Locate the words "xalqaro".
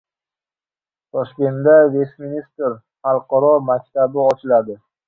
3.03-3.55